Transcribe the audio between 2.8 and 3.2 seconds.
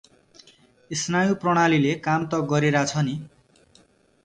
छ नि?